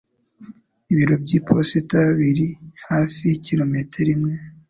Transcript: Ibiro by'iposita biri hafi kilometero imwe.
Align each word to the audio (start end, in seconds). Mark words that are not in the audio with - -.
Ibiro 0.91 1.15
by'iposita 1.23 1.97
biri 2.17 2.47
hafi 2.89 3.25
kilometero 3.45 4.09
imwe. 4.15 4.33